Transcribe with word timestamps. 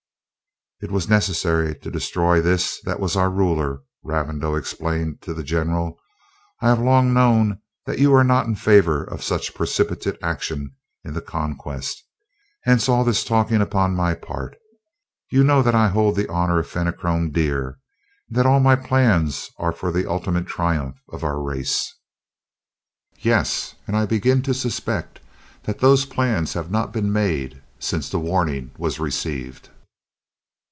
"It 0.83 0.89
was 0.89 1.07
necessary 1.07 1.75
to 1.77 1.91
destroy 1.91 2.41
this 2.41 2.79
that 2.85 2.99
was 2.99 3.15
our 3.15 3.29
ruler," 3.29 3.81
Ravindau 4.01 4.55
explained 4.55 5.21
to 5.21 5.31
the 5.31 5.43
general. 5.43 5.99
"I 6.59 6.69
have 6.69 6.79
long 6.81 7.13
known 7.13 7.61
that 7.85 7.99
you 7.99 8.11
are 8.15 8.23
not 8.23 8.47
in 8.47 8.55
favor 8.55 9.03
of 9.03 9.21
such 9.23 9.53
precipitate 9.53 10.17
action 10.23 10.71
in 11.03 11.13
the 11.13 11.21
Conquest: 11.21 12.03
hence 12.63 12.89
all 12.89 13.03
this 13.03 13.23
talking 13.23 13.61
upon 13.61 13.93
my 13.95 14.15
part. 14.15 14.57
You 15.29 15.43
know 15.43 15.61
that 15.61 15.75
I 15.75 15.87
hold 15.89 16.15
the 16.15 16.27
honor 16.31 16.57
of 16.57 16.67
Fenachrone 16.67 17.29
dear, 17.29 17.77
and 18.27 18.35
that 18.39 18.47
all 18.47 18.59
my 18.59 18.75
plans 18.75 19.51
are 19.59 19.71
for 19.71 19.91
the 19.91 20.09
ultimate 20.09 20.47
triumph 20.47 20.97
of 21.13 21.23
our 21.23 21.39
race?" 21.39 21.93
"Yes, 23.19 23.75
and 23.85 23.95
I 23.95 24.07
begin 24.07 24.41
to 24.41 24.53
suspect 24.55 25.19
that 25.65 25.77
those 25.77 26.05
plans 26.05 26.53
have 26.53 26.71
not 26.71 26.91
been 26.91 27.13
made 27.13 27.61
since 27.77 28.09
the 28.09 28.17
warning 28.17 28.71
was 28.79 28.99
received." 28.99 29.69